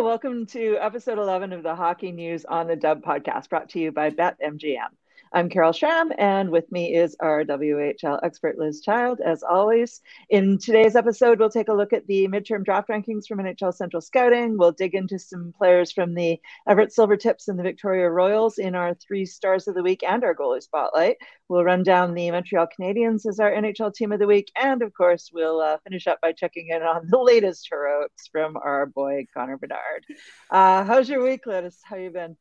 [0.00, 3.92] Welcome to episode 11 of the Hockey News on the Dub podcast brought to you
[3.92, 4.88] by BetMGM.
[5.32, 10.00] I'm Carol Schram, and with me is our WHL expert, Lizz Child, as always.
[10.28, 14.00] In today's episode, we'll take a look at the midterm draft rankings from NHL Central
[14.00, 14.58] Scouting.
[14.58, 18.94] We'll dig into some players from the Everett Silvertips and the Victoria Royals in our
[18.94, 21.18] three stars of the week and our goalie spotlight.
[21.48, 24.50] We'll run down the Montreal Canadiens as our NHL team of the week.
[24.60, 28.56] And of course, we'll uh, finish up by checking in on the latest heroics from
[28.56, 30.06] our boy, Connor Bedard.
[30.50, 31.78] Uh, how's your week, Lizz?
[31.84, 32.36] How you been?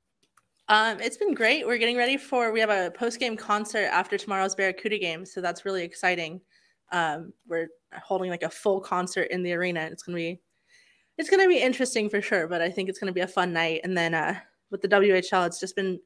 [0.70, 1.66] Um, it's been great.
[1.66, 5.41] We're getting ready for we have a post game concert after tomorrow's Barracuda game, so
[5.41, 6.41] that's really exciting.
[6.91, 9.90] Um, we're holding like a full concert in the arena.
[9.91, 10.40] It's gonna be
[11.18, 13.82] it's gonna be interesting for sure, but I think it's gonna be a fun night.
[13.84, 14.36] And then uh,
[14.70, 16.00] with the WHL, it's just been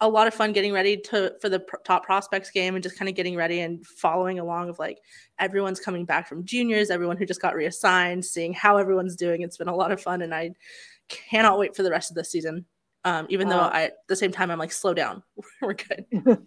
[0.00, 3.08] a lot of fun getting ready to for the top prospects game and just kind
[3.08, 4.98] of getting ready and following along of like
[5.40, 9.42] everyone's coming back from juniors, everyone who just got reassigned, seeing how everyone's doing.
[9.42, 10.52] It's been a lot of fun, and I
[11.08, 12.64] cannot wait for the rest of the season.
[13.04, 15.22] Um, even though I, at the same time, I'm like, slow down.
[15.62, 16.06] We're good.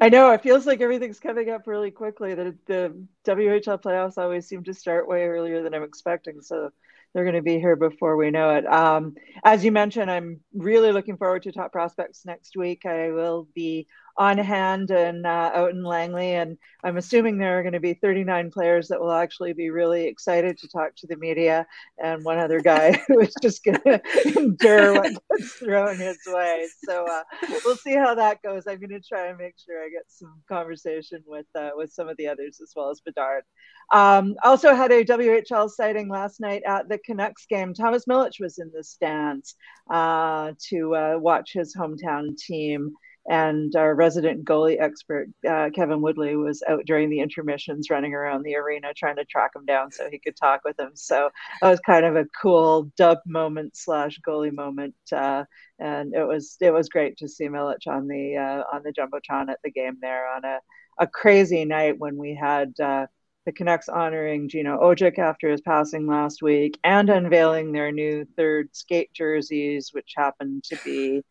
[0.00, 2.34] I know it feels like everything's coming up really quickly.
[2.34, 6.40] The, the WHL playoffs always seem to start way earlier than I'm expecting.
[6.40, 6.70] So
[7.12, 8.66] they're going to be here before we know it.
[8.66, 12.86] Um, as you mentioned, I'm really looking forward to Top Prospects next week.
[12.86, 16.32] I will be on hand and uh, out in Langley.
[16.32, 20.06] And I'm assuming there are going to be 39 players that will actually be really
[20.06, 21.66] excited to talk to the media,
[22.02, 24.00] and one other guy who is just going to
[24.36, 26.66] endure what gets thrown his way.
[26.84, 27.22] So uh,
[27.64, 28.66] we'll see how that goes.
[28.66, 32.08] I'm going to try and make sure I get some conversation with uh, with some
[32.08, 33.44] of the others as well as Bedard.
[33.92, 37.74] Um, also had a WHL sighting last night at the Canucks game.
[37.74, 39.54] Thomas Milic was in the stands
[39.90, 42.94] uh, to uh, watch his hometown team
[43.28, 48.42] and our resident goalie expert uh, Kevin Woodley was out during the intermissions running around
[48.42, 50.90] the arena trying to track him down so he could talk with him.
[50.94, 55.44] So that was kind of a cool dub moment slash goalie moment uh,
[55.78, 59.50] and it was it was great to see Milic on the uh, on the jumbotron
[59.50, 60.58] at the game there on a,
[60.98, 63.06] a crazy night when we had uh,
[63.44, 68.68] the Canucks honoring Gino Odjick after his passing last week and unveiling their new third
[68.72, 71.22] skate jerseys, which happened to be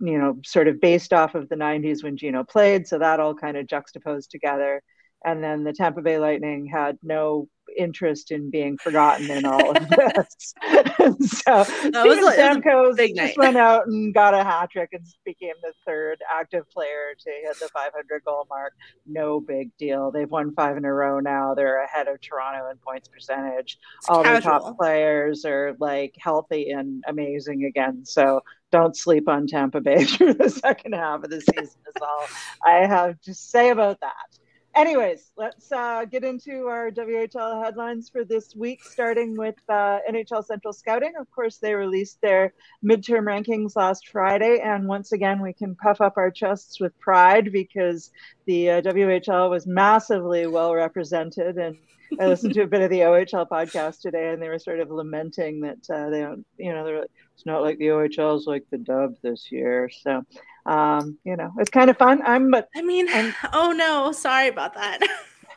[0.00, 2.86] you know, sort of based off of the 90s when Gino played.
[2.86, 4.82] So that all kind of juxtaposed together.
[5.24, 9.88] And then the Tampa Bay Lightning had no interest in being forgotten in all of
[9.88, 10.54] this.
[11.20, 16.68] so Stamkos just went out and got a hat trick and became the third active
[16.70, 18.72] player to hit the 500 goal mark.
[19.06, 20.10] No big deal.
[20.10, 21.54] They've won five in a row now.
[21.54, 23.78] They're ahead of Toronto in points percentage.
[23.98, 24.34] It's all casual.
[24.36, 28.04] the top players are like healthy and amazing again.
[28.04, 28.40] So
[28.72, 32.26] don't sleep on Tampa Bay through the second half of the season is all
[32.64, 34.38] I have to say about that
[34.76, 40.44] anyways, let's uh, get into our WHL headlines for this week, starting with uh, NHL
[40.44, 41.14] Central Scouting.
[41.18, 42.52] Of course, they released their
[42.84, 47.50] midterm rankings last Friday, and once again, we can puff up our chests with pride
[47.52, 48.10] because
[48.44, 51.56] the uh, WHL was massively well represented.
[51.56, 51.76] And
[52.20, 54.90] I listened to a bit of the OHL podcast today, and they were sort of
[54.90, 57.04] lamenting that uh, they don't, you know,
[57.34, 59.90] it's not like the OHL is like the Dub this year.
[60.02, 60.22] So
[60.66, 62.22] um, you know, it's kind of fun.
[62.24, 65.00] I'm, but I mean, I'm, oh no, sorry about that.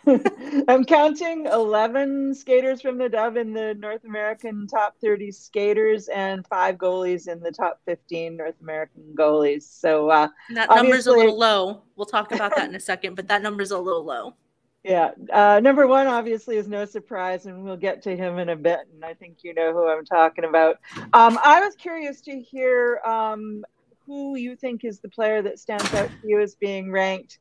[0.67, 6.45] I'm counting 11 skaters from the Dub in the North American top 30 skaters and
[6.47, 9.63] five goalies in the top 15 North American goalies.
[9.63, 11.83] So uh, that number's a little low.
[11.95, 14.35] We'll talk about that in a second, but that number's a little low.
[14.83, 15.11] Yeah.
[15.31, 18.79] Uh, number one, obviously, is no surprise, and we'll get to him in a bit.
[18.93, 20.77] And I think you know who I'm talking about.
[21.13, 23.65] Um, I was curious to hear um,
[24.09, 27.37] who you think is the player that stands out to you as being ranked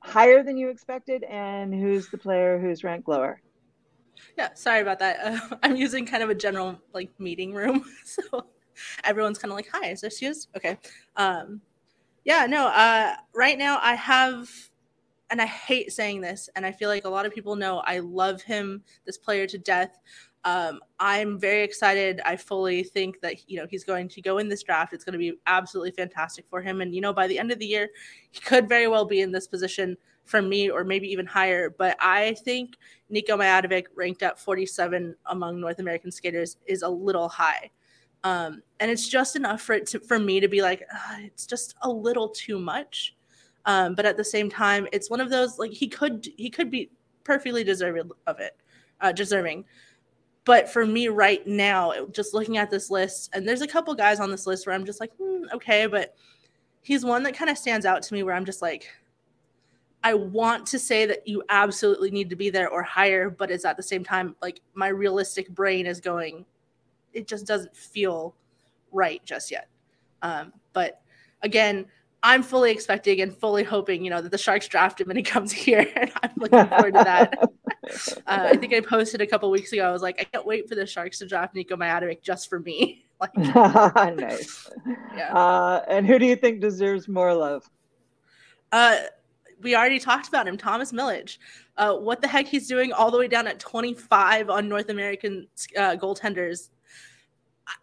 [0.00, 3.40] higher than you expected, and who's the player who's ranked lower.
[4.36, 5.18] Yeah, sorry about that.
[5.22, 8.46] Uh, I'm using kind of a general like meeting room, so
[9.04, 10.76] everyone's kind of like, "Hi, is this you?" Okay.
[11.14, 11.60] Um,
[12.24, 12.66] yeah, no.
[12.66, 14.50] Uh, right now, I have,
[15.30, 18.00] and I hate saying this, and I feel like a lot of people know I
[18.00, 19.96] love him, this player to death.
[20.48, 22.22] Um, I'm very excited.
[22.24, 24.94] I fully think that you know he's going to go in this draft.
[24.94, 26.80] It's going to be absolutely fantastic for him.
[26.80, 27.90] And you know, by the end of the year,
[28.30, 29.94] he could very well be in this position
[30.24, 31.68] for me, or maybe even higher.
[31.68, 32.76] But I think
[33.10, 37.70] Nico Myatovic, ranked at 47 among North American skaters, is a little high.
[38.24, 40.82] Um, and it's just enough for it to, for me to be like,
[41.20, 43.14] it's just a little too much.
[43.66, 46.70] Um, but at the same time, it's one of those like he could he could
[46.70, 46.90] be
[47.22, 48.56] perfectly deserving of it,
[49.02, 49.66] uh, deserving.
[50.48, 54.18] But for me right now, just looking at this list, and there's a couple guys
[54.18, 56.14] on this list where I'm just like, hmm, okay, but
[56.80, 58.88] he's one that kind of stands out to me where I'm just like,
[60.02, 63.66] I want to say that you absolutely need to be there or higher, but it's
[63.66, 66.46] at the same time like my realistic brain is going,
[67.12, 68.34] it just doesn't feel
[68.90, 69.68] right just yet.
[70.22, 71.02] Um, but
[71.42, 71.84] again,
[72.22, 75.22] I'm fully expecting and fully hoping, you know, that the Sharks draft him and he
[75.22, 75.86] comes here.
[75.94, 77.38] And I'm looking forward to that.
[77.88, 79.88] uh, I think I posted a couple weeks ago.
[79.88, 82.60] I was like, I can't wait for the Sharks to draft Nico Myatovic just for
[82.60, 83.04] me.
[83.20, 84.70] like, nice.
[85.16, 85.34] Yeah.
[85.34, 87.68] Uh, and who do you think deserves more love?
[88.70, 88.98] Uh,
[89.60, 91.38] we already talked about him, Thomas Milic.
[91.76, 95.48] Uh, what the heck he's doing all the way down at 25 on North American
[95.76, 96.70] uh, goaltenders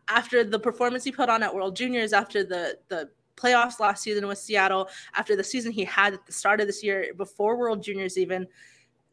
[0.08, 4.28] after the performance he put on at World Juniors, after the the playoffs last season
[4.28, 7.84] with Seattle, after the season he had at the start of this year, before World
[7.84, 8.48] Juniors even.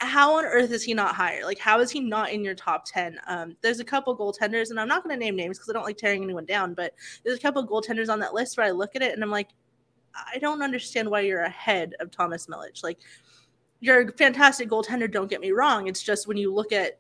[0.03, 1.45] How on earth is he not higher?
[1.45, 3.19] Like, how is he not in your top 10?
[3.27, 5.85] Um, there's a couple goaltenders, and I'm not going to name names because I don't
[5.85, 6.93] like tearing anyone down, but
[7.25, 9.51] there's a couple goaltenders on that list where I look at it and I'm like,
[10.15, 12.83] I don't understand why you're ahead of Thomas Milic.
[12.83, 12.99] Like,
[13.81, 15.89] you're a fantastic goaltender, don't get me wrong.
[15.89, 16.99] It's just when you look at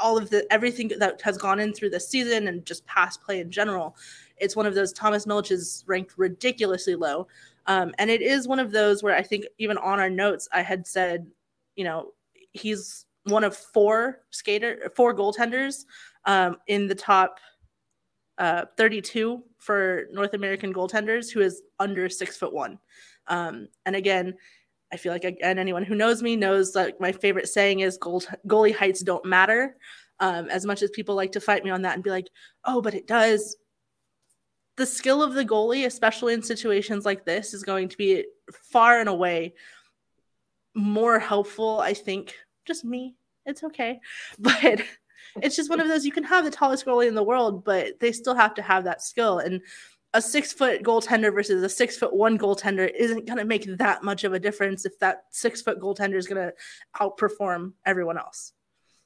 [0.00, 3.40] all of the everything that has gone in through the season and just past play
[3.40, 3.96] in general,
[4.36, 7.26] it's one of those Thomas Milic is ranked ridiculously low.
[7.66, 10.62] Um, and it is one of those where I think even on our notes, I
[10.62, 11.26] had said,
[11.78, 12.10] you know,
[12.52, 15.84] he's one of four skater, four goaltenders
[16.24, 17.38] um, in the top
[18.36, 22.78] uh, 32 for North American goaltenders who is under six foot one.
[23.28, 24.34] Um, and again,
[24.92, 28.22] I feel like again, anyone who knows me knows that my favorite saying is goal,
[28.48, 29.76] goalie heights don't matter.
[30.18, 32.28] Um, as much as people like to fight me on that and be like,
[32.64, 33.56] oh, but it does.
[34.76, 38.98] The skill of the goalie, especially in situations like this, is going to be far
[38.98, 39.54] and away
[40.78, 41.80] more helpful.
[41.80, 42.34] I think
[42.66, 43.16] just me.
[43.46, 44.00] It's okay.
[44.38, 44.82] But
[45.42, 48.00] it's just one of those you can have the tallest goalie in the world, but
[48.00, 49.40] they still have to have that skill.
[49.40, 49.60] And
[50.14, 54.02] a six foot goaltender versus a six foot one goaltender isn't going to make that
[54.02, 56.54] much of a difference if that six foot goaltender is going to
[56.98, 58.52] outperform everyone else.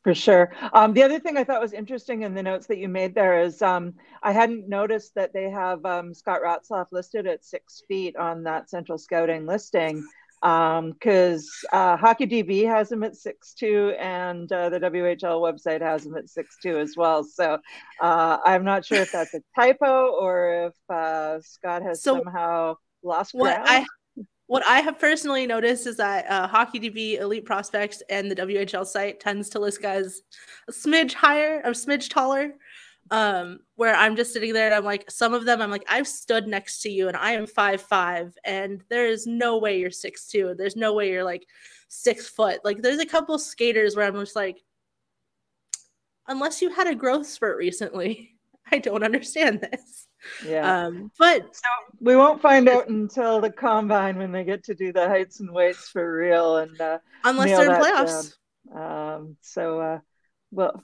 [0.05, 0.53] For sure.
[0.73, 3.41] Um, the other thing I thought was interesting in the notes that you made there
[3.41, 8.17] is um, I hadn't noticed that they have um, Scott Ratzlaff listed at six feet
[8.17, 10.05] on that central scouting listing
[10.43, 15.81] because um, uh, Hockey DB has him at six two, and uh, the WHL website
[15.81, 17.23] has him at six two as well.
[17.23, 17.59] So
[18.01, 22.75] uh, I'm not sure if that's a typo or if uh, Scott has so somehow
[23.05, 23.69] lost what ground.
[23.69, 23.87] I
[24.47, 28.85] what I have personally noticed is that uh, Hockey DB, Elite Prospects, and the WHL
[28.85, 30.23] site tends to list guys
[30.69, 32.53] a smidge higher, a smidge taller
[33.11, 36.09] um, where I'm just sitting there and I'm like, some of them I'm like, I've
[36.09, 39.91] stood next to you and I am five five, and there is no way you're
[39.91, 40.55] six two.
[40.57, 41.47] There's no way you're like
[41.89, 42.61] six foot.
[42.65, 44.59] Like there's a couple skaters where I'm just like,
[46.29, 48.37] unless you had a growth spurt recently,
[48.71, 50.07] I don't understand this.
[50.47, 50.87] Yeah.
[50.87, 51.69] Um, but so
[52.01, 55.51] we won't find out until the combine when they get to do the heights and
[55.51, 58.35] weights for real and uh, unless they're in playoffs.
[58.75, 59.99] Um, so uh,
[60.53, 60.83] well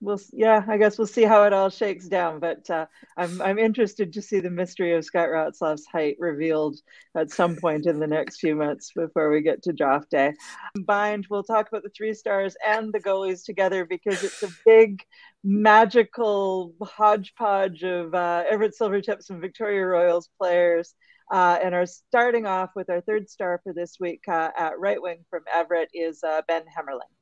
[0.00, 2.86] we'll yeah i guess we'll see how it all shakes down but uh,
[3.16, 6.76] i'm i'm interested to see the mystery of scott ratzlaff's height revealed
[7.16, 10.32] at some point in the next few months before we get to draft day.
[10.76, 15.02] Combined we'll talk about the three stars and the goalies together because it's a big
[15.42, 20.94] magical hodgepodge of uh, everett silvertips and victoria royals players
[21.32, 25.02] uh, and are starting off with our third star for this week uh, at right
[25.02, 27.17] wing from everett is uh, ben hemmerling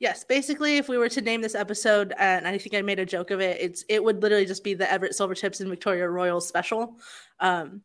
[0.00, 3.06] Yes, basically, if we were to name this episode, and I think I made a
[3.06, 6.48] joke of it, it's it would literally just be the Everett Silvertips and Victoria Royals
[6.48, 6.98] special,
[7.38, 7.80] um,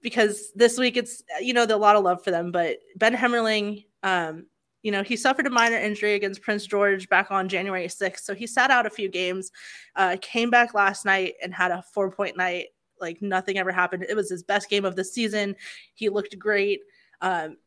[0.00, 2.50] because this week it's you know a lot of love for them.
[2.50, 4.46] But Ben Hemmerling, um,
[4.82, 8.34] you know, he suffered a minor injury against Prince George back on January sixth, so
[8.34, 9.52] he sat out a few games.
[9.96, 12.68] Uh, came back last night and had a four point night,
[13.02, 14.06] like nothing ever happened.
[14.08, 15.54] It was his best game of the season.
[15.92, 16.80] He looked great.
[17.20, 17.58] Um,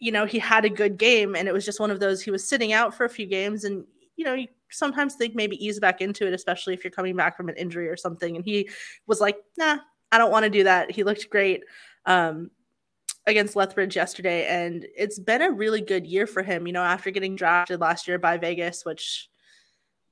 [0.00, 2.30] you know, he had a good game and it was just one of those he
[2.30, 3.84] was sitting out for a few games and
[4.16, 7.36] you know, you sometimes think maybe ease back into it, especially if you're coming back
[7.36, 8.36] from an injury or something.
[8.36, 8.68] And he
[9.06, 9.78] was like, nah,
[10.10, 10.90] I don't want to do that.
[10.90, 11.62] He looked great
[12.06, 12.50] um,
[13.26, 14.46] against Lethbridge yesterday.
[14.46, 18.08] And it's been a really good year for him, you know, after getting drafted last
[18.08, 19.28] year by Vegas, which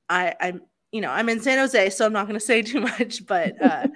[0.07, 0.61] I, I'm,
[0.91, 3.61] you know, I'm in San Jose, so I'm not going to say too much, but
[3.61, 3.87] uh,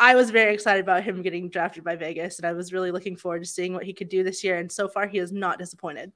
[0.00, 3.16] I was very excited about him getting drafted by Vegas, and I was really looking
[3.16, 4.58] forward to seeing what he could do this year.
[4.58, 6.12] And so far, he has not disappointed.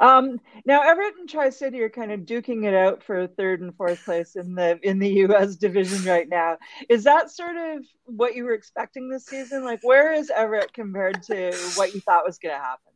[0.00, 3.74] Um, now Everett and Tri City are kind of duking it out for third and
[3.76, 5.56] fourth place in the in the U.S.
[5.56, 6.56] division right now.
[6.88, 9.64] Is that sort of what you were expecting this season?
[9.64, 12.92] Like, where is Everett compared to what you thought was going to happen?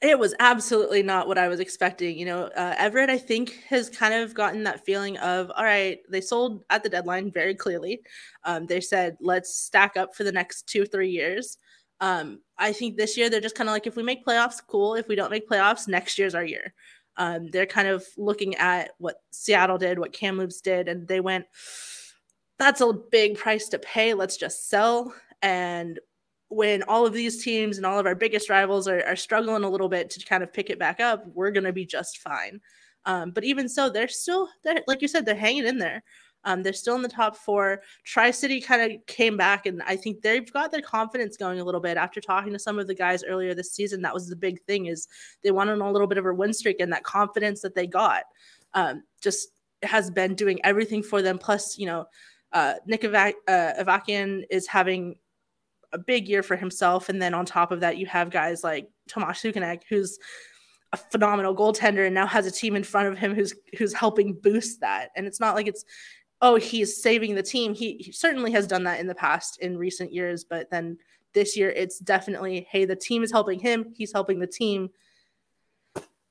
[0.00, 2.16] It was absolutely not what I was expecting.
[2.16, 5.98] You know, uh, Everett, I think, has kind of gotten that feeling of, all right,
[6.08, 8.00] they sold at the deadline very clearly.
[8.44, 11.58] Um, they said, let's stack up for the next two, three years.
[12.00, 14.94] Um, I think this year they're just kind of like, if we make playoffs, cool.
[14.94, 16.74] If we don't make playoffs, next year's our year.
[17.16, 21.46] Um, they're kind of looking at what Seattle did, what Kamloops did, and they went,
[22.56, 24.14] that's a big price to pay.
[24.14, 25.12] Let's just sell.
[25.42, 25.98] And
[26.48, 29.70] when all of these teams and all of our biggest rivals are, are struggling a
[29.70, 32.60] little bit to kind of pick it back up, we're going to be just fine.
[33.04, 36.02] Um, but even so, they're still, they're, like you said, they're hanging in there.
[36.44, 37.82] Um, they're still in the top four.
[38.04, 41.64] Tri City kind of came back, and I think they've got their confidence going a
[41.64, 44.02] little bit after talking to some of the guys earlier this season.
[44.02, 45.08] That was the big thing is
[45.42, 47.86] they went on a little bit of a win streak, and that confidence that they
[47.86, 48.22] got
[48.74, 49.48] um, just
[49.82, 51.38] has been doing everything for them.
[51.38, 52.06] Plus, you know,
[52.52, 55.16] uh, Nick uh, Avakian is having
[55.92, 57.08] a big year for himself.
[57.08, 60.18] And then on top of that, you have guys like Tomas Suchanek, who's
[60.92, 64.34] a phenomenal goaltender and now has a team in front of him who's who's helping
[64.34, 65.10] boost that.
[65.16, 65.84] And it's not like it's
[66.40, 67.74] oh he's saving the team.
[67.74, 70.96] He, he certainly has done that in the past in recent years, but then
[71.34, 74.90] this year it's definitely hey the team is helping him, he's helping the team.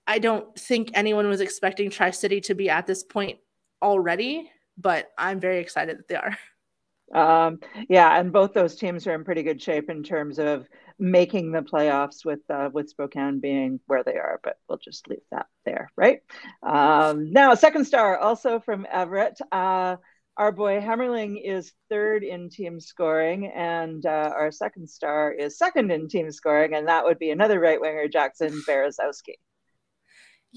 [0.07, 3.39] I don't think anyone was expecting Tri City to be at this point
[3.81, 6.37] already, but I'm very excited that they are.
[7.13, 7.59] Um,
[7.89, 10.67] yeah, and both those teams are in pretty good shape in terms of
[10.99, 14.39] making the playoffs with uh, with Spokane being where they are.
[14.43, 16.19] But we'll just leave that there, right?
[16.63, 19.37] Um, now, second star also from Everett.
[19.51, 19.97] Uh,
[20.37, 25.91] our boy Hemmerling is third in team scoring, and uh, our second star is second
[25.91, 29.33] in team scoring, and that would be another right winger, Jackson Berezowski.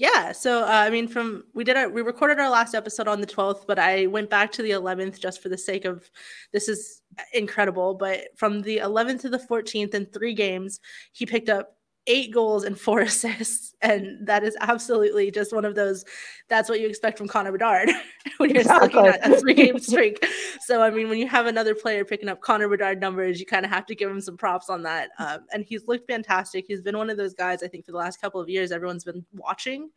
[0.01, 0.31] Yeah.
[0.31, 3.27] So, uh, I mean, from we did our, we recorded our last episode on the
[3.27, 6.09] 12th, but I went back to the 11th just for the sake of
[6.51, 7.03] this is
[7.33, 7.93] incredible.
[7.93, 10.79] But from the 11th to the 14th in three games,
[11.11, 11.75] he picked up
[12.07, 13.75] eight goals and four assists.
[13.81, 16.05] And that is absolutely just one of those.
[16.49, 17.89] That's what you expect from Connor Bedard
[18.37, 19.01] when you're exactly.
[19.01, 20.23] looking at a three game streak.
[20.61, 23.65] So, I mean, when you have another player picking up Connor Bedard numbers, you kind
[23.65, 25.09] of have to give him some props on that.
[25.19, 26.65] Um, and he's looked fantastic.
[26.67, 29.03] He's been one of those guys, I think, for the last couple of years, everyone's
[29.03, 29.89] been watching.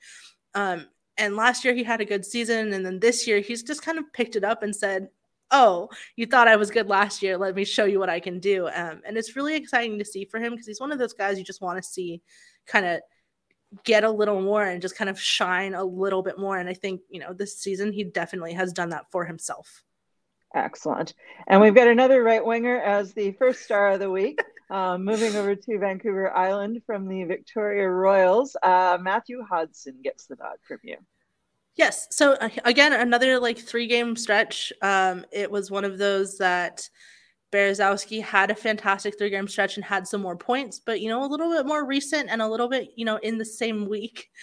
[0.55, 2.73] Um, and last year he had a good season.
[2.73, 5.09] And then this year he's just kind of picked it up and said,
[5.55, 7.39] oh, you thought I was good last year.
[7.39, 8.67] Let me show you what I can do.
[8.67, 11.39] Um, and it's really exciting to see for him because he's one of those guys
[11.39, 12.21] you just want to see
[12.67, 13.01] kind of
[13.85, 16.59] get a little more and just kind of shine a little bit more.
[16.59, 19.85] And I think, you know, this season he definitely has done that for himself.
[20.55, 21.15] Excellent.
[21.47, 24.43] And we've got another right winger as the first star of the week.
[24.71, 30.37] Um, moving over to Vancouver Island from the Victoria Royals, uh, Matthew Hodson gets the
[30.37, 30.97] nod from you.
[31.77, 32.07] Yes.
[32.11, 34.73] So uh, again, another like three game stretch.
[34.83, 36.89] Um, it was one of those that
[37.53, 41.25] Berezowski had a fantastic three game stretch and had some more points, but you know,
[41.25, 44.31] a little bit more recent and a little bit, you know, in the same week.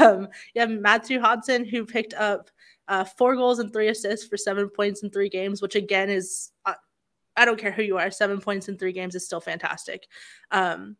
[0.00, 2.50] Um, yeah, Matthew Hodson, who picked up
[2.86, 6.52] uh, four goals and three assists for seven points in three games, which again is,
[6.64, 6.74] uh,
[7.36, 10.06] I don't care who you are, seven points in three games is still fantastic.
[10.52, 10.96] Um,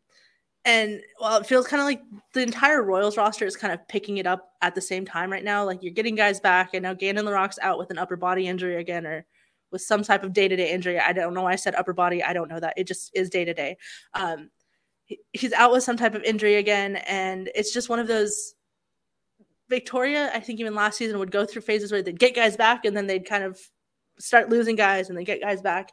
[0.65, 2.01] and well, it feels kind of like
[2.33, 5.43] the entire Royals roster is kind of picking it up at the same time right
[5.43, 5.65] now.
[5.65, 8.77] Like you're getting guys back, and now Gannon Laroque's out with an upper body injury
[8.77, 9.25] again, or
[9.71, 10.99] with some type of day to day injury.
[10.99, 12.23] I don't know why I said upper body.
[12.23, 12.75] I don't know that.
[12.77, 13.77] It just is day to day.
[15.33, 18.55] He's out with some type of injury again, and it's just one of those.
[19.69, 22.85] Victoria, I think even last season would go through phases where they'd get guys back,
[22.85, 23.59] and then they'd kind of
[24.17, 25.91] start losing guys, and they get guys back.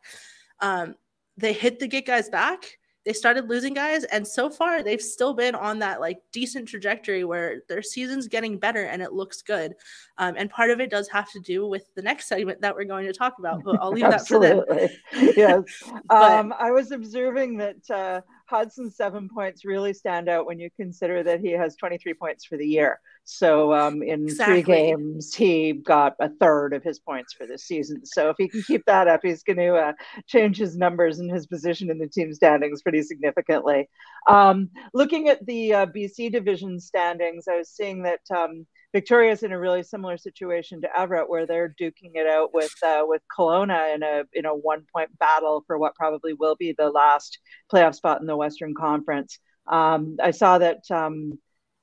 [0.60, 0.94] Um,
[1.36, 5.32] they hit the get guys back they started losing guys and so far they've still
[5.32, 9.74] been on that like decent trajectory where their season's getting better and it looks good.
[10.18, 12.84] Um, and part of it does have to do with the next segment that we're
[12.84, 14.64] going to talk about but i'll leave that for them.
[15.36, 15.62] Yes.
[16.08, 20.70] But, um, i was observing that uh, Hodson's seven points really stand out when you
[20.76, 23.00] consider that he has 23 points for the year.
[23.24, 24.62] So um, in exactly.
[24.62, 28.04] three games, he got a third of his points for this season.
[28.04, 29.92] So if he can keep that up, he's going to uh,
[30.26, 33.88] change his numbers and his position in the team standings pretty significantly.
[34.28, 39.52] Um, looking at the uh, BC division standings, I was seeing that um, Victoria's in
[39.52, 43.94] a really similar situation to Everett, where they're duking it out with uh, with Kelowna
[43.94, 47.38] in a in a one point battle for what probably will be the last
[47.72, 49.38] playoff spot in the Western Conference.
[49.66, 51.38] Um, I saw that um,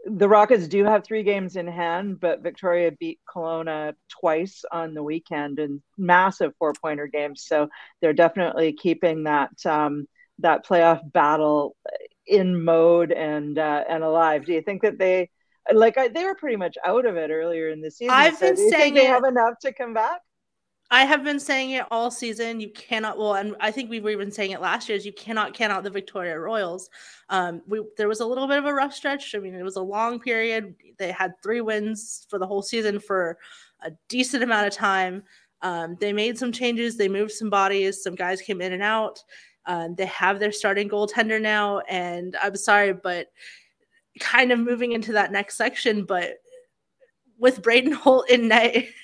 [0.05, 5.03] the Rockets do have three games in hand, but Victoria beat Kelowna twice on the
[5.03, 7.43] weekend in massive four pointer games.
[7.45, 7.69] So
[8.01, 10.07] they're definitely keeping that um,
[10.39, 11.75] that playoff battle
[12.25, 14.45] in mode and uh, and alive.
[14.45, 15.29] Do you think that they
[15.73, 18.13] like I, they were pretty much out of it earlier in the season.
[18.13, 20.21] I've so been saying they it, have enough to come back.
[20.89, 22.61] I have been saying it all season.
[22.61, 23.17] You cannot.
[23.17, 24.97] Well, and I think we were even saying it last year.
[24.97, 26.89] Is you cannot count out the Victoria Royals.
[27.29, 29.35] Um, we there was a little bit of a rough stretch.
[29.35, 30.75] I mean, it was a long period.
[30.97, 33.37] They had three wins for the whole season for
[33.81, 35.23] a decent amount of time.
[35.61, 36.95] Um, they made some changes.
[36.95, 38.01] They moved some bodies.
[38.01, 39.21] Some guys came in and out.
[39.65, 43.27] Um, they have their starting goaltender now, and I'm sorry, but
[44.19, 46.37] kind of moving into that next section, but
[47.37, 48.85] with Braden Holt in net,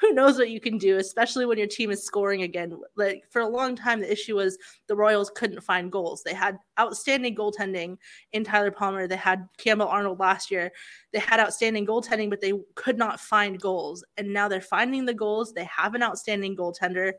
[0.00, 2.78] who knows what you can do, especially when your team is scoring again.
[2.96, 6.22] Like for a long time, the issue was the Royals couldn't find goals.
[6.22, 7.96] They had outstanding goaltending
[8.32, 9.06] in Tyler Palmer.
[9.06, 10.70] They had Campbell Arnold last year.
[11.12, 14.04] They had outstanding goaltending, but they could not find goals.
[14.16, 15.52] And now they're finding the goals.
[15.52, 17.12] They have an outstanding goaltender.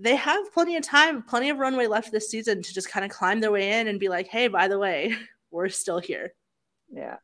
[0.00, 3.10] They have plenty of time, plenty of runway left this season to just kind of
[3.10, 5.14] climb their way in and be like, hey, by the way,
[5.50, 6.34] we're still here.
[6.90, 7.16] Yeah.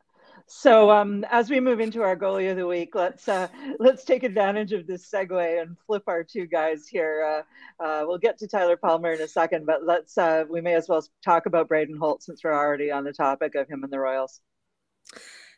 [0.46, 4.24] So um, as we move into our goalie of the week, let's uh, let's take
[4.24, 7.44] advantage of this segue and flip our two guys here.
[7.80, 10.74] Uh, uh, we'll get to Tyler Palmer in a second, but let's uh, we may
[10.74, 13.92] as well talk about Braden Holt since we're already on the topic of him and
[13.92, 14.40] the Royals.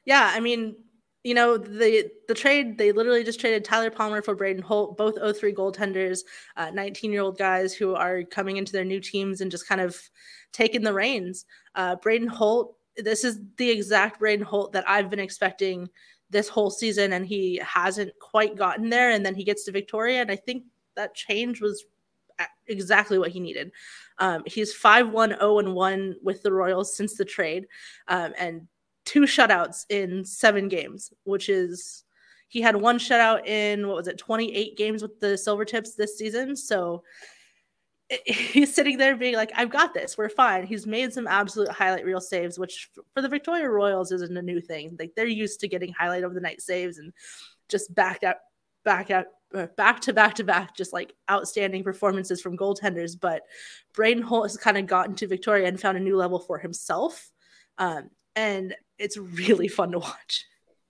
[0.05, 0.77] Yeah, I mean,
[1.27, 5.17] you know the the trade they literally just traded Tyler Palmer for Braden Holt, both
[5.17, 6.21] 03 goaltenders,
[6.57, 9.81] 19 uh, year old guys who are coming into their new teams and just kind
[9.81, 9.99] of
[10.53, 11.45] taking the reins.
[11.75, 15.89] Uh, Braden Holt this is the exact Braden Holt that I've been expecting
[16.31, 19.11] this whole season, and he hasn't quite gotten there.
[19.11, 20.63] And then he gets to Victoria, and I think
[20.95, 21.85] that change was
[22.69, 23.73] exactly what he needed.
[24.19, 27.67] Um, he's 5 1 0 1 with the Royals since the trade,
[28.07, 28.69] um, and
[29.07, 32.05] two shutouts in seven games, which is
[32.49, 36.55] he had one shutout in what was it 28 games with the Silvertips this season.
[36.55, 37.03] So
[38.27, 40.19] he's sitting there being like, I've got this.
[40.19, 40.67] We're fine.
[40.67, 44.61] He's made some absolute highlight reel saves, which for the Victoria Royals isn't a new
[44.61, 44.97] thing.
[44.99, 47.13] Like they're used to getting highlight of the night saves and
[47.69, 48.37] just back out,
[48.85, 53.19] back out, uh, back to back to back, just like outstanding performances from goaltenders.
[53.19, 53.43] But
[53.93, 57.31] Braden Holt has kind of gotten to Victoria and found a new level for himself.
[57.79, 60.45] Um, and it's really fun to watch.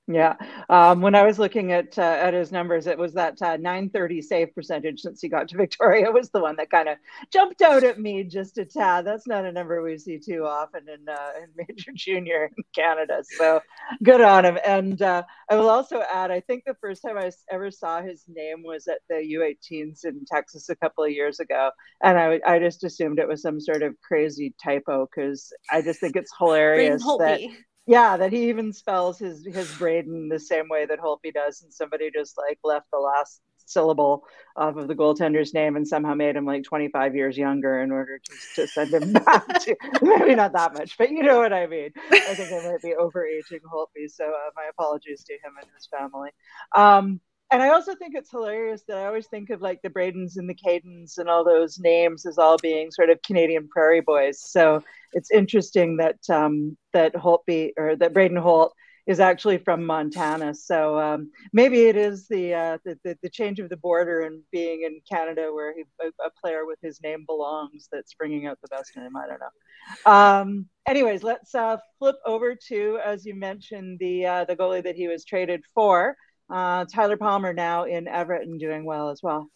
[0.09, 0.37] Yeah.
[0.69, 4.23] Um, when I was looking at uh, at his numbers, it was that uh, 930
[4.23, 6.99] save percentage since he got to Victoria was the one that kind of
[7.33, 9.05] jumped out at me just a tad.
[9.05, 13.25] That's not a number we see too often in, uh, in Major Junior in Canada.
[13.37, 13.61] So
[14.05, 14.59] good on him.
[14.65, 18.25] And uh, I will also add, I think the first time I ever saw his
[18.29, 21.71] name was at the U18s in Texas a couple of years ago.
[22.01, 25.99] And I, I just assumed it was some sort of crazy typo because I just
[25.99, 27.41] think it's hilarious that
[27.87, 31.73] yeah, that he even spells his his Braden the same way that Holtby does, and
[31.73, 34.25] somebody just like left the last syllable
[34.57, 38.19] off of the goaltender's name and somehow made him like 25 years younger in order
[38.19, 41.67] to, to send him back to maybe not that much, but you know what I
[41.67, 41.91] mean.
[42.11, 45.87] I think I might be overaging Holtby, so uh, my apologies to him and his
[45.87, 46.31] family.
[46.75, 50.37] Um, and I also think it's hilarious that I always think of like the Bradens
[50.37, 54.41] and the Cadens and all those names as all being sort of Canadian prairie boys.
[54.41, 54.83] So
[55.13, 58.75] it's interesting that um, that Holtby or that Braden Holt
[59.07, 60.53] is actually from Montana.
[60.53, 64.43] So um, maybe it is the, uh, the, the, the change of the border and
[64.51, 68.59] being in Canada where he, a, a, player with his name belongs that's bringing out
[68.63, 69.17] the best in him.
[69.17, 70.13] I don't know.
[70.13, 74.97] Um, anyways, let's uh, flip over to, as you mentioned, the uh, the goalie that
[74.97, 76.17] he was traded for.
[76.49, 79.51] Uh, Tyler Palmer now in Everett and doing well as well.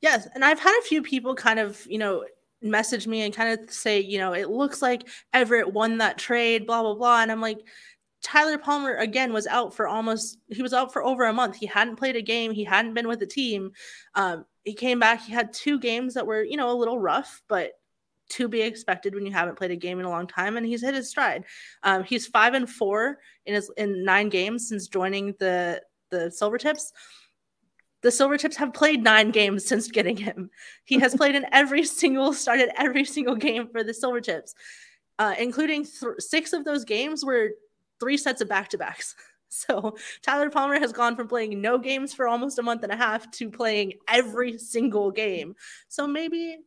[0.00, 2.24] Yes, and I've had a few people kind of, you know,
[2.62, 6.66] message me and kind of say, you know, it looks like Everett won that trade,
[6.66, 7.60] blah blah blah, and I'm like,
[8.22, 11.56] Tyler Palmer again was out for almost he was out for over a month.
[11.56, 12.50] He hadn't played a game.
[12.50, 13.70] He hadn't been with the team.
[14.14, 15.22] Um, he came back.
[15.22, 17.72] He had two games that were you know a little rough, but
[18.28, 20.56] to be expected when you haven't played a game in a long time.
[20.56, 21.44] And he's hit his stride.
[21.84, 26.92] Um, he's five and four in his in nine games since joining the the Silvertips.
[28.02, 30.50] The Silvertips have played nine games since getting him.
[30.84, 34.54] He has played in every single, started every single game for the Silvertips,
[35.18, 37.50] uh, including th- six of those games were
[37.98, 39.14] three sets of back to backs.
[39.48, 42.96] So Tyler Palmer has gone from playing no games for almost a month and a
[42.96, 45.54] half to playing every single game.
[45.86, 46.58] So maybe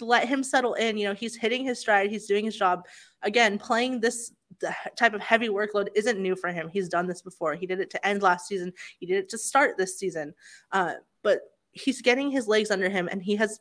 [0.00, 0.96] let him settle in.
[0.96, 2.86] You know, he's hitting his stride, he's doing his job.
[3.22, 6.68] Again, playing this the type of heavy workload isn't new for him.
[6.68, 7.54] He's done this before.
[7.54, 8.72] He did it to end last season.
[8.98, 10.34] He did it to start this season.
[10.72, 11.40] Uh, but
[11.72, 13.60] he's getting his legs under him, and he has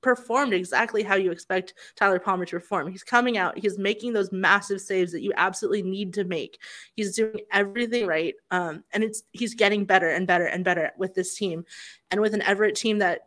[0.00, 2.90] performed exactly how you expect Tyler Palmer to perform.
[2.90, 6.60] He's coming out, he's making those massive saves that you absolutely need to make.
[6.94, 8.34] He's doing everything right.
[8.50, 11.64] Um, and it's he's getting better and better and better with this team.
[12.10, 13.22] And with an Everett team that,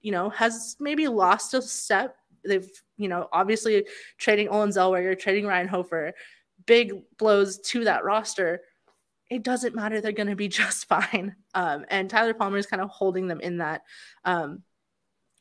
[0.00, 3.86] you know, has maybe lost a step they've you know obviously
[4.18, 6.12] trading Olen Zellweger, trading Ryan Hofer,
[6.66, 8.60] big blows to that roster.
[9.30, 11.34] It doesn't matter; they're going to be just fine.
[11.54, 13.82] Um, and Tyler Palmer is kind of holding them in that.
[14.24, 14.62] Um,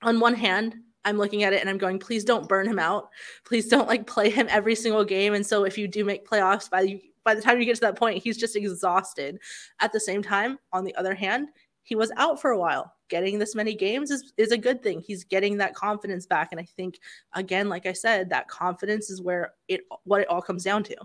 [0.02, 0.76] on one hand,
[1.08, 3.10] I'm looking at it and I'm going, please don't burn him out.
[3.46, 5.34] Please don't like play him every single game.
[5.34, 7.98] And so if you do make playoffs by by the time you get to that
[7.98, 9.40] point, he's just exhausted.
[9.82, 11.50] At the same time, on the other hand,
[11.88, 12.94] he was out for a while.
[13.10, 15.02] Getting this many games is, is a good thing.
[15.06, 16.50] He's getting that confidence back.
[16.52, 17.00] And I think,
[17.34, 20.98] again, like I said, that confidence is where it what it all comes down to.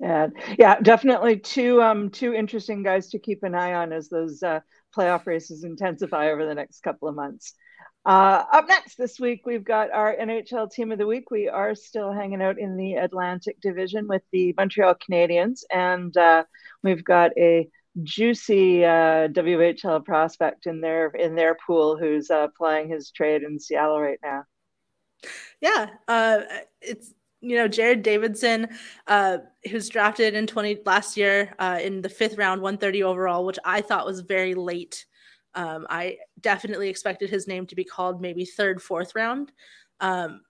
[0.00, 4.44] And yeah, definitely two um two interesting guys to keep an eye on as those
[4.44, 4.60] uh,
[4.96, 7.54] playoff races intensify over the next couple of months.
[8.06, 11.32] Uh, up next this week, we've got our NHL Team of the Week.
[11.32, 16.44] We are still hanging out in the Atlantic Division with the Montreal Canadiens, and uh,
[16.84, 17.68] we've got a
[18.02, 23.58] juicy uh, WHL prospect in their in their pool who's uh, playing his trade in
[23.58, 24.44] Seattle right now.
[25.60, 26.40] Yeah, uh,
[26.80, 28.68] it's you know Jared Davidson,
[29.06, 29.38] uh,
[29.70, 33.58] who's drafted in twenty last year uh, in the fifth round, one thirty overall, which
[33.64, 35.06] I thought was very late.
[35.54, 39.50] Um, I definitely expected his name to be called maybe third, fourth round.
[39.98, 40.42] Um,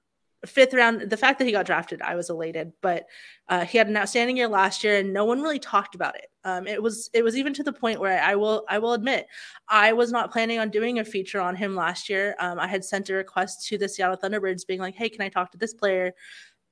[0.46, 2.72] fifth round, the fact that he got drafted, I was elated.
[2.82, 3.06] But
[3.48, 6.29] uh, he had an outstanding year last year, and no one really talked about it.
[6.44, 9.26] Um, it was it was even to the point where I will I will admit
[9.68, 12.34] I was not planning on doing a feature on him last year.
[12.40, 15.28] Um, I had sent a request to the Seattle Thunderbirds, being like, "Hey, can I
[15.28, 16.12] talk to this player?"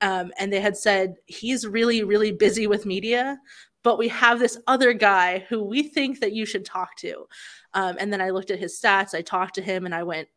[0.01, 3.39] Um, and they had said he's really really busy with media,
[3.83, 7.27] but we have this other guy who we think that you should talk to.
[7.73, 10.29] Um, and then I looked at his stats, I talked to him, and I went,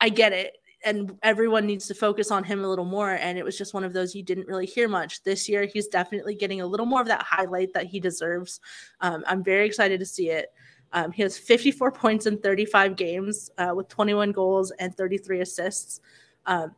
[0.00, 3.12] "I get it and everyone needs to focus on him a little more.
[3.12, 5.22] And it was just one of those you didn't really hear much.
[5.22, 8.60] This year, he's definitely getting a little more of that highlight that he deserves.
[9.00, 10.52] Um, I'm very excited to see it.
[10.92, 16.00] Um, he has 54 points in 35 games uh, with 21 goals and 33 assists.
[16.46, 16.74] Um,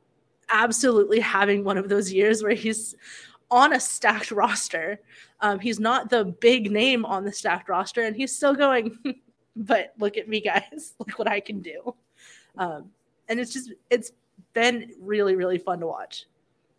[0.48, 2.94] absolutely having one of those years where he's
[3.50, 5.00] on a stacked roster.
[5.40, 8.96] Um, he's not the big name on the stacked roster, and he's still going.
[9.56, 10.94] but look at me, guys!
[10.98, 11.94] Look what I can do.
[12.56, 12.90] Um,
[13.28, 14.12] and it's just it's
[14.52, 16.26] been really really fun to watch.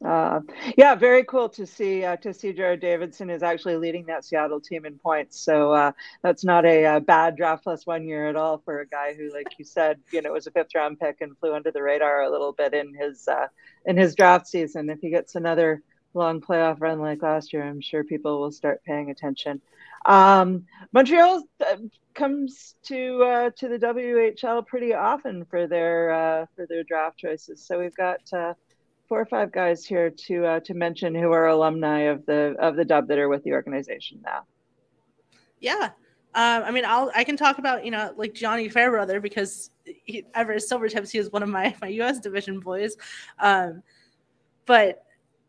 [0.05, 0.41] Uh,
[0.77, 4.62] yeah, very cool to see uh, to see Jared Davidson is actually leading that Seattle
[4.62, 5.39] team in points.
[5.39, 8.88] So uh, that's not a, a, bad draft plus one year at all for a
[8.88, 11.71] guy who, like you said, you know, was a fifth round pick and flew under
[11.71, 13.47] the radar a little bit in his uh,
[13.86, 14.88] in his draft season.
[14.91, 15.81] If he gets another
[16.13, 19.62] long playoff run like last year, I'm sure people will start paying attention.
[20.05, 21.75] Um, Montreal uh,
[22.13, 27.65] comes to uh, to the WHL pretty often for their uh, for their draft choices.
[27.65, 28.53] So we've got uh,
[29.07, 32.75] four or five guys here to uh, to mention who are alumni of the of
[32.75, 34.43] the Dub that are with the organization now.
[35.60, 35.91] Yeah,
[36.38, 40.25] um, I mean, I'll I can talk about you know like Gianni Fairbrother because he,
[40.33, 42.19] ever Silvertips he was one of my my U.S.
[42.19, 42.95] division boys,
[43.39, 43.81] um,
[44.65, 45.03] but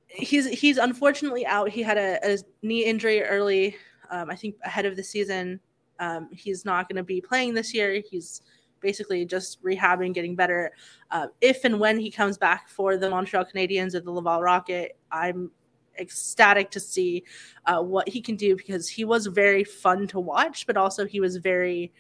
[0.07, 1.69] he's he's unfortunately out.
[1.69, 3.77] He had a, a knee injury early
[4.11, 5.61] um, I think ahead of the season.
[6.01, 8.03] Um, he's not going to be playing this year.
[8.09, 8.43] He's
[8.81, 10.73] basically just rehabbing, getting better.
[11.11, 14.97] Uh, if and when he comes back for the Montreal Canadiens or the Laval Rocket,
[15.11, 15.51] I'm
[15.99, 17.25] ecstatic to see
[17.67, 21.21] uh, what he can do because he was very fun to watch, but also he
[21.21, 21.93] was very.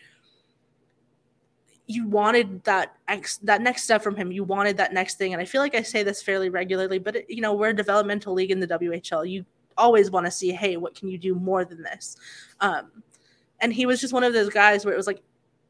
[1.90, 4.30] You wanted that ex, that next step from him.
[4.30, 6.98] You wanted that next thing, and I feel like I say this fairly regularly.
[6.98, 9.28] But it, you know, we're a developmental league in the WHL.
[9.28, 9.46] You
[9.78, 12.16] always want to see, hey, what can you do more than this?
[12.60, 13.02] Um,
[13.60, 15.22] and he was just one of those guys where it was like,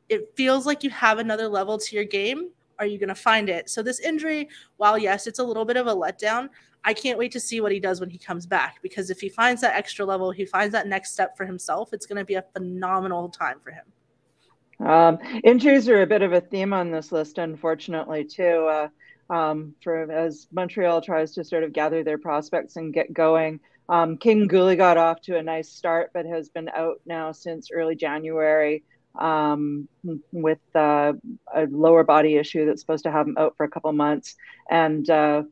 [0.09, 2.51] it feels like you have another level to your game.
[2.79, 3.69] Are you going to find it?
[3.69, 6.49] So this injury, while yes, it's a little bit of a letdown.
[6.85, 9.29] I can't wait to see what he does when he comes back because if he
[9.29, 12.35] finds that extra level, he finds that next step for himself, it's going to be
[12.35, 14.87] a phenomenal time for him.
[14.87, 18.69] Um, injuries are a bit of a theme on this list, unfortunately, too.
[18.71, 18.89] Uh,
[19.31, 23.61] um, for as Montreal tries to sort of gather their prospects and get going.
[23.89, 27.71] Um, Kaiden Guhle got off to a nice start, but has been out now since
[27.71, 28.85] early January
[29.19, 29.89] um,
[30.33, 31.13] with uh,
[31.55, 34.37] a lower body issue that's supposed to have him out for a couple months.
[34.71, 35.43] And uh,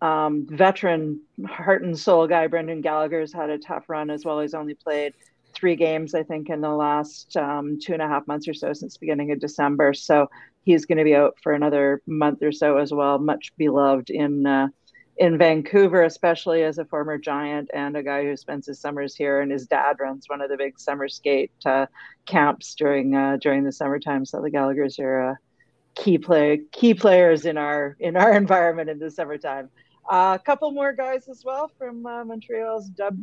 [0.00, 4.40] um, veteran heart and soul guy Brendan Gallagher's had a tough run as well.
[4.40, 5.14] He's only played
[5.54, 8.72] three games, I think, in the last um, two and a half months or so
[8.72, 9.94] since beginning of December.
[9.94, 10.28] So
[10.64, 13.18] he's going to be out for another month or so as well.
[13.18, 14.68] Much beloved in uh,
[15.20, 19.42] in Vancouver, especially as a former Giant and a guy who spends his summers here,
[19.42, 21.84] and his dad runs one of the big summer skate uh,
[22.26, 24.24] camps during uh, during the summertime.
[24.24, 25.34] So the Gallagher's are uh,
[25.94, 29.68] key play key players in our in our environment in the summertime.
[30.10, 33.18] Uh, a couple more guys as well from uh, Montreal's Dub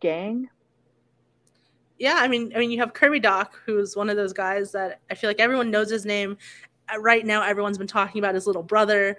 [0.00, 0.48] gang.
[1.98, 5.00] Yeah, I mean, I mean, you have Kirby Dach, who's one of those guys that
[5.10, 6.38] I feel like everyone knows his name.
[6.90, 9.18] Uh, right now, everyone's been talking about his little brother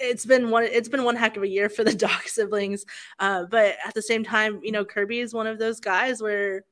[0.00, 2.84] it's been one it's been one heck of a year for the Dach siblings.
[3.18, 6.64] Uh, but at the same time, you know, Kirby is one of those guys where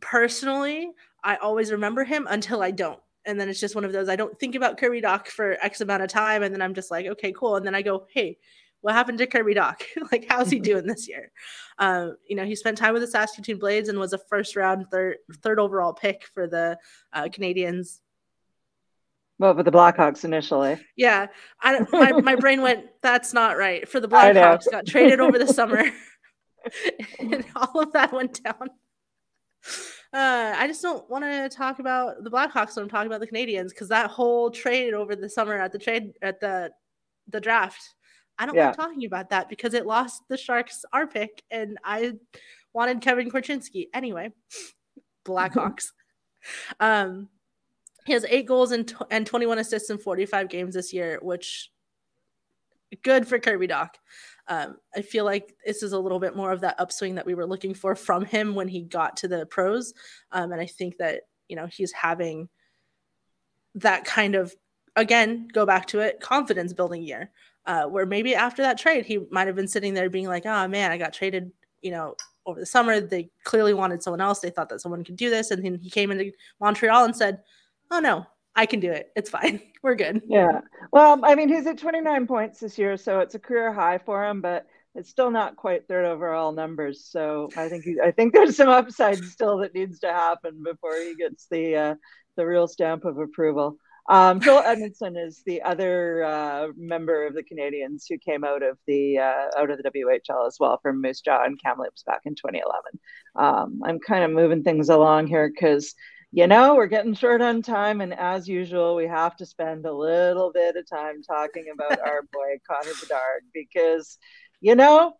[0.00, 0.90] personally
[1.22, 3.00] I always remember him until I don't.
[3.26, 5.80] And then it's just one of those I don't think about Kirby Dach for X
[5.80, 7.56] amount of time, and then I'm just like, okay, cool.
[7.56, 8.36] And then I go, hey,
[8.82, 9.80] what happened to Kirby Dach?
[10.12, 11.32] like, how's he doing this year?
[11.78, 14.90] Um, you know, he spent time with the Saskatoon Blades and was a first round
[14.90, 16.78] third third overall pick for the
[17.14, 18.00] uh, Canadiens
[19.38, 20.78] well, with the Blackhawks initially.
[20.96, 21.26] Yeah,
[21.60, 22.86] I, my my brain went.
[23.02, 24.70] That's not right for the Blackhawks.
[24.70, 25.90] got traded over the summer
[27.18, 28.70] and all of that went down.
[30.12, 33.26] Uh, I just don't want to talk about the Blackhawks when I'm talking about the
[33.26, 36.70] Canadians because that whole trade over the summer at the trade at the
[37.28, 37.82] the draft,
[38.38, 38.68] I don't yeah.
[38.68, 42.12] like talking about that because it lost the Sharks our pick, and I
[42.72, 44.30] wanted Kevin Korchinski anyway.
[45.24, 45.86] Blackhawks.
[46.78, 47.28] um,
[48.04, 51.70] he has eight goals and, t- and 21 assists in 45 games this year, which
[53.02, 53.90] good for Kirby Dach.
[54.46, 57.34] Um, I feel like this is a little bit more of that upswing that we
[57.34, 59.94] were looking for from him when he got to the pros.
[60.32, 62.48] Um, and I think that, you know, he's having
[63.76, 64.54] that kind of,
[64.96, 67.30] again, go back to it, confidence building year.
[67.66, 70.68] Uh, where maybe after that trade, he might have been sitting there being like, oh
[70.68, 72.14] man, I got traded, you know,
[72.44, 73.00] over the summer.
[73.00, 74.40] They clearly wanted someone else.
[74.40, 75.50] They thought that someone could do this.
[75.50, 77.40] And then he came into Montreal and said,
[77.90, 79.10] oh no, I can do it.
[79.16, 79.60] It's fine.
[79.82, 80.22] We're good.
[80.26, 80.60] Yeah.
[80.92, 84.24] Well, I mean, he's at 29 points this year, so it's a career high for
[84.24, 87.04] him, but it's still not quite third overall numbers.
[87.04, 90.96] So I think he, I think there's some upside still that needs to happen before
[90.96, 91.94] he gets the uh,
[92.36, 93.76] the real stamp of approval.
[94.08, 98.78] Um, Joel Edmundson is the other uh, member of the Canadians who came out of
[98.86, 102.34] the uh, out of the WHL as well from Moose Jaw and Kamloops back in
[102.34, 102.82] 2011.
[103.36, 105.94] Um, I'm kind of moving things along here because
[106.34, 108.00] you know, we're getting short on time.
[108.00, 112.22] And as usual, we have to spend a little bit of time talking about our
[112.32, 114.18] boy, Connor Bedard, because,
[114.60, 115.14] you know,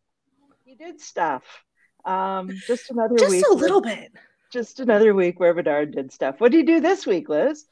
[0.64, 1.44] he did stuff.
[2.04, 3.42] Um, just another just week.
[3.42, 4.10] Just a little bit.
[4.52, 6.40] Just another week where Bedard did stuff.
[6.40, 7.64] What did you do this week, Lizz?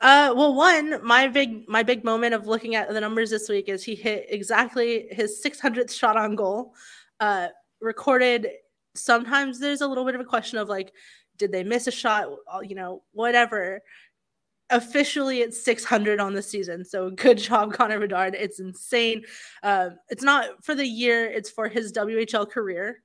[0.00, 3.68] Uh, well, one, my big my big moment of looking at the numbers this week
[3.68, 6.74] is he hit exactly his 600th shot on goal.
[7.20, 7.48] Uh,
[7.82, 8.48] recorded.
[8.94, 10.92] Sometimes there's a little bit of a question of like,
[11.36, 12.28] did they miss a shot?
[12.62, 13.82] You know, whatever.
[14.70, 16.84] Officially, it's 600 on the season.
[16.84, 18.34] So good job, Connor Bedard.
[18.34, 19.24] It's insane.
[19.62, 23.02] Uh, it's not for the year, it's for his WHL career,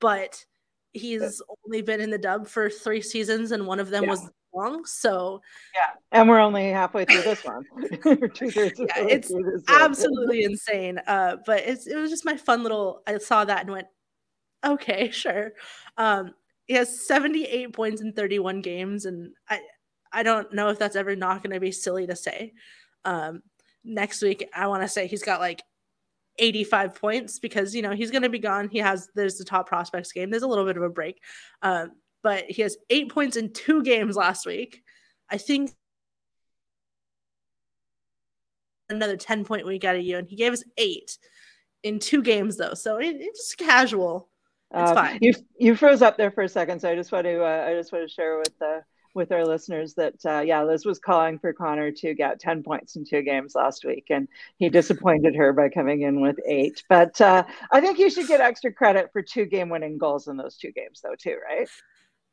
[0.00, 0.44] but
[0.92, 4.10] he's only been in the dub for three seasons, and one of them yeah.
[4.10, 4.84] was long.
[4.84, 5.42] So,
[5.74, 5.90] yeah.
[6.12, 7.64] And we're only halfway through this one.
[8.34, 9.32] Two thirds yeah, it's
[9.68, 10.98] absolutely insane.
[11.06, 13.86] Uh, but it's, it was just my fun little, I saw that and went,
[14.64, 15.52] okay, sure.
[15.96, 16.32] Um,
[16.66, 19.60] he has 78 points in 31 games and i
[20.12, 22.52] i don't know if that's ever not going to be silly to say.
[23.04, 23.42] Um
[23.84, 25.62] next week i want to say he's got like
[26.38, 28.68] 85 points because you know he's going to be gone.
[28.68, 30.30] He has there's the top prospects game.
[30.30, 31.22] There's a little bit of a break.
[31.62, 34.82] Um but he has eight points in two games last week.
[35.30, 35.72] I think
[38.88, 41.18] another 10 point week out of you and he gave us eight
[41.82, 42.74] in two games though.
[42.74, 44.28] So it, it's casual
[44.76, 45.18] it's uh, fine.
[45.22, 47.74] You you froze up there for a second, so I just want to uh, I
[47.74, 48.82] just want to share with the
[49.14, 52.94] with our listeners that uh, yeah, Lizz was calling for Connor to get ten points
[52.96, 56.84] in two games last week, and he disappointed her by coming in with eight.
[56.88, 60.36] But uh, I think you should get extra credit for two game winning goals in
[60.36, 61.68] those two games, though, too, right?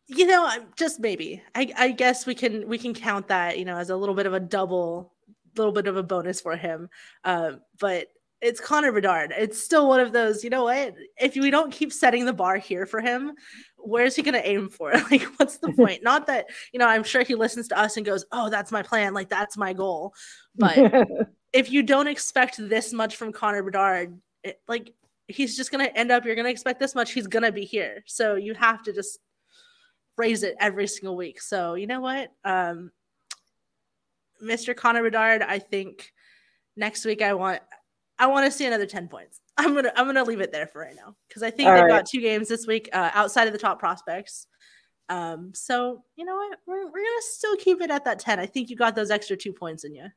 [0.08, 1.42] You know, just maybe.
[1.56, 4.26] I, I guess we can we can count that you know as a little bit
[4.26, 5.14] of a double,
[5.56, 6.90] little bit of a bonus for him.
[7.24, 8.10] Uh, but
[8.44, 9.34] it's Connor Bedard.
[9.36, 10.94] It's still one of those, you know what?
[11.18, 13.32] If we don't keep setting the bar here for him,
[13.78, 14.92] where's he going to aim for?
[15.12, 16.04] Like, what's the point?
[16.04, 18.84] Not that, you know, I'm sure he listens to us and goes, oh, that's my
[18.84, 19.14] plan.
[19.14, 20.14] Like, that's my goal.
[20.56, 20.78] But
[21.54, 24.92] if you don't expect this much from Connor Bedard, it, like,
[25.30, 27.14] he's just going to end up, you're going to expect this much.
[27.14, 28.04] He's going to be here.
[28.08, 29.20] So you have to just
[30.18, 31.42] raise it every single week.
[31.42, 32.30] So, you know what?
[32.44, 32.92] Um,
[34.44, 34.76] Mr.
[34.76, 36.12] Connor Bedard, I think
[36.76, 37.62] next week I want
[38.20, 39.40] I want to see another 10 points.
[39.58, 41.84] I'm gonna I'm gonna leave it there for right now because I think All they've
[41.84, 41.90] right.
[41.90, 44.48] got two games this week uh, outside of the top prospects.
[45.10, 48.40] Um, so you know what, we're, we're gonna still keep it at that 10.
[48.40, 50.08] I think you got those extra two points in you.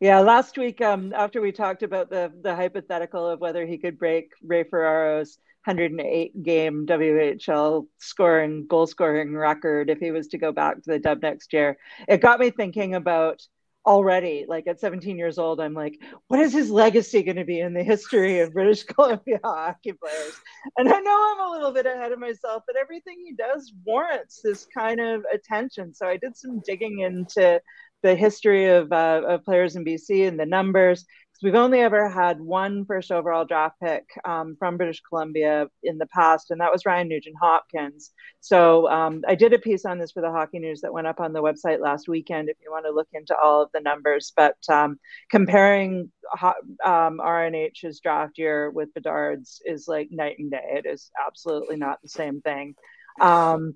[0.00, 3.98] Yeah, last week, um, after we talked about the the hypothetical of whether he could
[3.98, 10.52] break Ray Ferraro's 108 game WHL scoring goal scoring record if he was to go
[10.52, 13.42] back to the dub next year, it got me thinking about
[13.86, 17.60] already like at 17 years old i'm like what is his legacy going to be
[17.60, 20.40] in the history of british columbia hockey players?
[20.78, 24.40] And i know i'm a little bit ahead of myself but everything he does warrants
[24.42, 25.94] this kind of attention.
[25.94, 27.60] So i did some digging into
[28.02, 31.04] the history of, uh, of players in bc and the numbers
[31.44, 36.06] we've only ever had one first overall draft pick um, from British Columbia in the
[36.06, 38.12] past, and that was Ryan Nugent Hopkins.
[38.40, 41.20] So um, I did a piece on this for the Hockey News that went up
[41.20, 44.32] on the website last weekend if you want to look into all of the numbers.
[44.34, 44.98] But um,
[45.30, 46.10] comparing
[46.42, 50.80] um, RNH's draft year with Bedard's is like night and day.
[50.82, 52.74] It is absolutely not the same thing.
[53.20, 53.74] Um,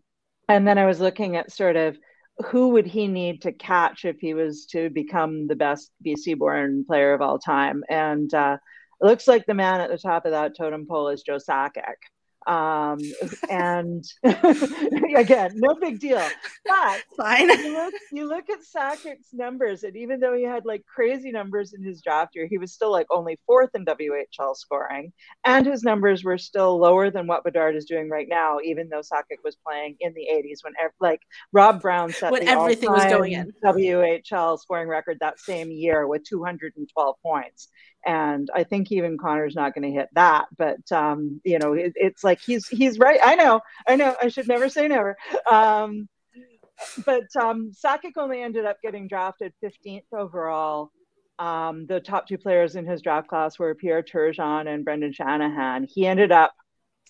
[0.48, 1.98] and then I was looking at sort of
[2.46, 6.84] who would he need to catch if he was to become the best BC born
[6.84, 7.82] player of all time?
[7.88, 8.58] And uh,
[9.00, 11.96] it looks like the man at the top of that totem pole is Joe Sakic.
[12.46, 12.98] Um,
[13.50, 16.22] and again, no big deal.
[16.66, 17.48] But Fine.
[17.48, 21.74] you look, you look at Sakic's numbers, and even though he had like crazy numbers
[21.74, 25.12] in his draft year, he was still like only fourth in WHL scoring,
[25.44, 29.00] and his numbers were still lower than what Bedard is doing right now, even though
[29.00, 31.20] Sakic was playing in the 80s when like
[31.52, 36.06] Rob Brown set when the everything was going in WHL scoring record that same year
[36.06, 37.68] with 212 points
[38.04, 40.46] and I think even Connor's not going to hit that.
[40.56, 43.20] But um, you know, it, it's like he's he's right.
[43.22, 44.14] I know, I know.
[44.20, 45.16] I should never say never.
[45.50, 46.08] Um,
[47.04, 50.90] but um, Sakic only ended up getting drafted 15th overall.
[51.38, 55.86] Um, the top two players in his draft class were Pierre Turgeon and Brendan Shanahan.
[55.88, 56.52] He ended up,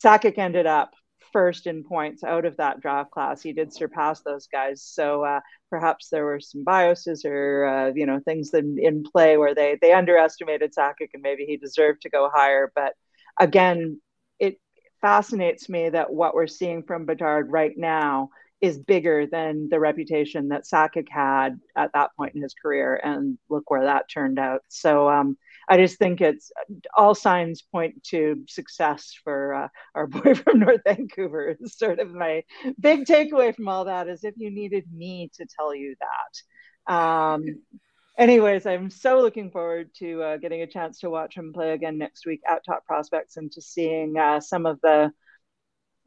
[0.03, 0.93] Sakic ended up
[1.33, 3.43] first in points out of that draft class.
[3.43, 4.83] He did surpass those guys.
[4.83, 9.37] So uh, perhaps there were some biases or uh, you know things in, in play
[9.37, 12.73] where they they underestimated Sakic and maybe he deserved to go higher.
[12.75, 12.95] But
[13.39, 14.01] again,
[14.39, 14.61] it
[15.01, 20.49] fascinates me that what we're seeing from Bedard right now is bigger than the reputation
[20.49, 23.01] that Sakic had at that point in his career.
[23.03, 24.63] And look where that turned out.
[24.69, 25.37] So um,
[25.69, 26.51] I just think it's
[26.97, 31.57] all signs point to success for uh, our boy from North Vancouver.
[31.61, 32.45] Is sort of my
[32.81, 36.95] big takeaway from all that is if you needed me to tell you that.
[36.95, 37.45] Um,
[38.17, 41.99] anyways, I'm so looking forward to uh, getting a chance to watch him play again
[41.99, 45.13] next week at Top Prospects and to seeing uh, some of the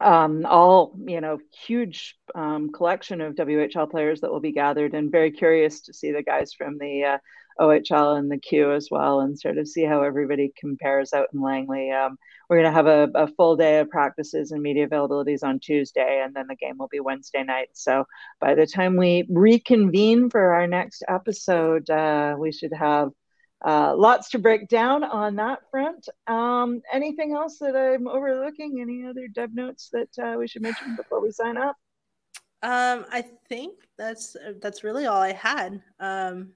[0.00, 5.12] um, all you know huge um, collection of WHL players that will be gathered, and
[5.12, 7.18] very curious to see the guys from the uh,
[7.60, 11.40] OHL and the Q as well, and sort of see how everybody compares out in
[11.40, 11.90] Langley.
[11.90, 12.16] Um,
[12.48, 16.22] we're going to have a, a, full day of practices and media availabilities on Tuesday,
[16.24, 17.68] and then the game will be Wednesday night.
[17.72, 18.04] So
[18.40, 23.10] by the time we reconvene for our next episode, uh, we should have
[23.64, 26.08] uh, lots to break down on that front.
[26.26, 28.80] Um, anything else that I'm overlooking?
[28.80, 31.76] Any other dev notes that uh, we should mention before we sign up?
[32.62, 35.82] Um, I think that's that's really all I had.
[35.98, 36.52] Um,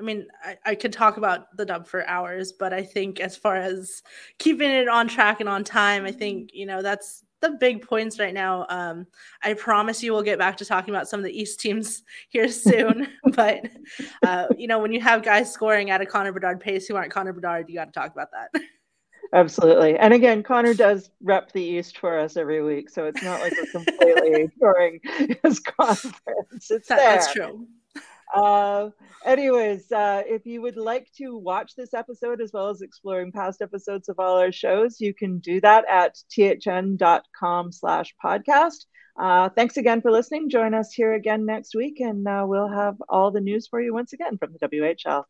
[0.00, 3.36] I mean, I, I could talk about the dub for hours, but I think as
[3.36, 4.02] far as
[4.38, 8.18] keeping it on track and on time, I think you know that's the big points
[8.18, 8.66] right now.
[8.68, 9.06] Um,
[9.42, 12.48] I promise you we'll get back to talking about some of the East teams here
[12.48, 13.08] soon.
[13.34, 13.66] but
[14.26, 17.12] uh, you know, when you have guys scoring at a Connor Bedard pace who aren't
[17.12, 18.62] Connor Bedard, you got to talk about that.
[19.32, 19.96] Absolutely.
[19.96, 23.52] And again, Connor does rep the East for us every week, so it's not like
[23.52, 25.00] we're completely ignoring
[25.44, 26.70] his conference.
[26.70, 27.12] It's that, there.
[27.12, 27.68] That's true.
[28.34, 28.90] Uh,
[29.24, 33.60] anyways, uh, if you would like to watch this episode as well as exploring past
[33.62, 38.86] episodes of all our shows, you can do that at thn.com slash podcast.
[39.18, 40.48] Uh, thanks again for listening.
[40.48, 43.92] Join us here again next week, and uh, we'll have all the news for you
[43.92, 45.24] once again from the WHL.